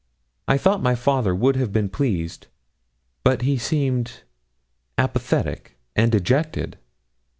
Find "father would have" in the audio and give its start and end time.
0.95-1.71